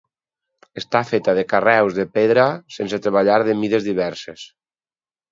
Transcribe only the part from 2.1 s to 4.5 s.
pedra sense treballar de mides diverses.